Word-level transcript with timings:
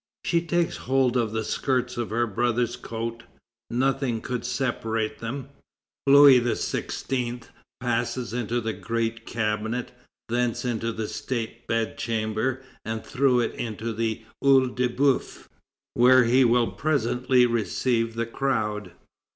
She 0.25 0.41
takes 0.41 0.77
hold 0.77 1.15
of 1.15 1.31
the 1.31 1.43
skirts 1.43 1.95
of 1.95 2.09
her 2.09 2.25
brother's 2.25 2.75
coat. 2.75 3.21
Nothing 3.69 4.19
could 4.19 4.43
separate 4.45 5.19
them. 5.19 5.49
Louis 6.07 6.41
XVI. 6.41 7.43
passes 7.79 8.33
into 8.33 8.59
the 8.59 8.73
Great 8.73 9.27
Cabinet, 9.27 9.91
thence 10.27 10.65
into 10.65 10.91
the 10.91 11.07
State 11.07 11.67
Bedchamber, 11.67 12.63
and 12.83 13.05
through 13.05 13.41
it 13.41 13.53
into 13.53 13.93
the 13.93 14.23
OEil 14.43 14.73
de 14.73 14.87
Boeuf, 14.87 15.47
where 15.93 16.23
he 16.23 16.43
will 16.43 16.71
presently 16.71 17.45
receive 17.45 18.15
the 18.15 18.25
crowd. 18.25 18.93